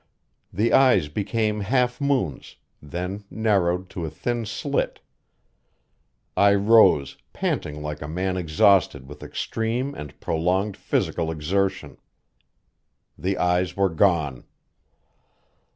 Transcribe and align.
The 0.51 0.73
eyes 0.73 1.09
became 1.09 1.59
half 1.59 2.01
moons, 2.01 2.55
then 2.81 3.23
narrowed 3.29 3.87
to 3.91 4.03
a 4.03 4.09
thin 4.09 4.47
slit. 4.47 4.99
I 6.35 6.55
rose, 6.55 7.17
panting 7.33 7.83
like 7.83 8.01
a 8.01 8.07
man 8.07 8.35
exhausted 8.35 9.07
with 9.07 9.21
extreme 9.21 9.93
and 9.93 10.19
prolonged 10.19 10.75
physical 10.75 11.29
exertion. 11.29 11.97
The 13.15 13.37
eyes 13.37 13.77
were 13.77 13.89
gone. 13.89 14.45